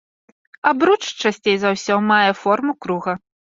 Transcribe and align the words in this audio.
Абруч 0.71 1.03
часцей 1.21 1.57
за 1.65 1.69
ўсе 1.75 2.01
мае 2.09 2.31
форму 2.43 2.73
круга. 2.87 3.19